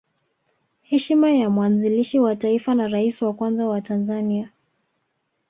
Heshima 0.89 1.31
ya 1.31 1.49
mwanzilishi 1.49 2.19
wa 2.19 2.35
Taifa 2.35 2.75
na 2.75 2.87
Rais 2.87 3.21
wa 3.21 3.33
kwanza 3.33 3.65
wa 3.67 3.81
Tanzania 3.81 4.51